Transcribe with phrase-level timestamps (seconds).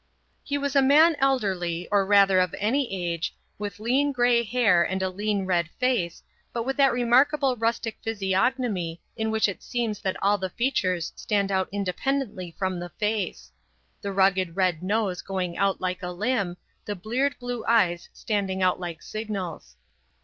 [0.43, 5.03] He was a man elderly or rather of any age, with lean grey hair and
[5.03, 10.17] a lean red face, but with that remarkable rustic physiognomy in which it seems that
[10.19, 13.51] all the features stand out independently from the face;
[14.01, 18.79] the rugged red nose going out like a limb; the bleared blue eyes standing out
[18.79, 19.75] like signals.